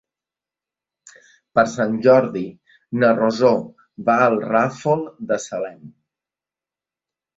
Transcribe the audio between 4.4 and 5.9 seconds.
Ràfol de Salem.